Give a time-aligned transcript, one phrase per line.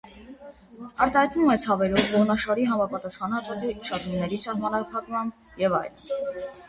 [1.05, 6.51] Արտահայտվում է ցավերով, ողնաշարի համապատասխան հատվածի շարժումների սահմանափակմամբ և այլն։